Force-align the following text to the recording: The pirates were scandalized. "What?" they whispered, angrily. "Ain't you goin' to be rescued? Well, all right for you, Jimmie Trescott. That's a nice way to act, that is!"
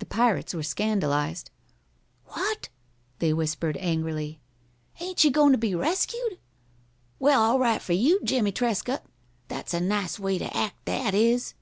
The 0.00 0.04
pirates 0.04 0.52
were 0.52 0.62
scandalized. 0.62 1.50
"What?" 2.26 2.68
they 3.20 3.32
whispered, 3.32 3.78
angrily. 3.80 4.38
"Ain't 5.00 5.24
you 5.24 5.30
goin' 5.30 5.52
to 5.52 5.56
be 5.56 5.74
rescued? 5.74 6.38
Well, 7.18 7.40
all 7.42 7.58
right 7.58 7.80
for 7.80 7.94
you, 7.94 8.20
Jimmie 8.22 8.52
Trescott. 8.52 9.06
That's 9.48 9.72
a 9.72 9.80
nice 9.80 10.18
way 10.18 10.36
to 10.36 10.54
act, 10.54 10.84
that 10.84 11.14
is!" 11.14 11.54